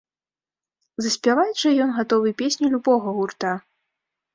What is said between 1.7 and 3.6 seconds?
ён гатовы песню любога гурта.